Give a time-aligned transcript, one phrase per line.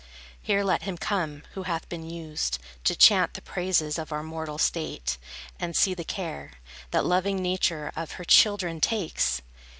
[0.41, 4.57] Here let him come, who hath been used To chant the praises of our mortal
[4.57, 5.19] state,
[5.59, 6.53] And see the care,
[6.89, 9.43] That loving Nature of her children takes!